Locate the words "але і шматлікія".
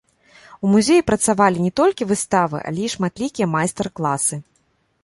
2.71-3.51